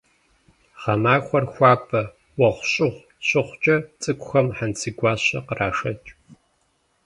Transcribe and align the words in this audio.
Гъэмахуэр 0.81 1.45
хуабэ, 1.51 2.01
уэгъущӏыгъу 2.39 3.05
щыхъукӏэ, 3.27 3.75
цӏыкӏухэм 4.01 4.47
хьэнцейгуащэ 4.55 5.39
кърашэкӏ. 5.47 6.09